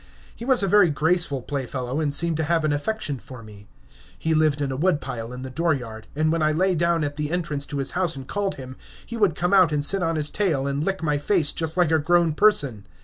[0.35, 3.67] He was a very graceful playfellow, and seemed to have an affection for me.
[4.17, 7.17] He lived in a wood pile in the dooryard, and when I lay down at
[7.17, 10.15] the entrance to his house and called him, he would come out and sit on
[10.15, 12.87] his tail and lick my face just like a grown person.